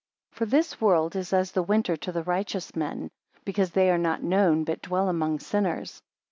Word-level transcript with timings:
3 0.33 0.37
For 0.39 0.45
this 0.49 0.81
world 0.81 1.15
is 1.15 1.31
as 1.31 1.51
the 1.51 1.61
winter 1.61 1.95
to 1.95 2.11
the 2.11 2.23
righteous 2.23 2.75
men, 2.75 3.11
because 3.45 3.69
they 3.69 3.91
are 3.91 3.99
not 3.99 4.23
known, 4.23 4.63
but 4.63 4.81
dwell 4.81 5.09
among 5.09 5.37
sinners. 5.37 6.01